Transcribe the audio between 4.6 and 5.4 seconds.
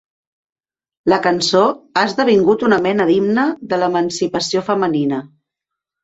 femenina.